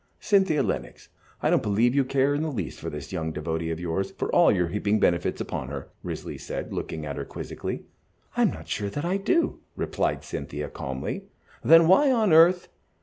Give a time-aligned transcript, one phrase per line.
[0.19, 1.09] "Cynthia Lennox,
[1.43, 4.33] I don't believe you care in the least for this young devotee of yours, for
[4.33, 7.83] all you are heaping benefits upon her," Risley said, looking at her quizzically.
[8.35, 11.25] "I am not sure that I do," replied Cynthia, calmly.
[11.63, 12.67] "Then why on earth